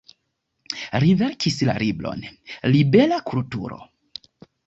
Li 1.03 1.09
verkis 1.19 1.59
la 1.69 1.75
libron 1.83 2.25
"Libera 2.77 3.19
kulturo". 3.33 3.81